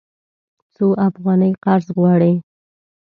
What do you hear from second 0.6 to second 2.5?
څو افغانۍ قرض غواړې؟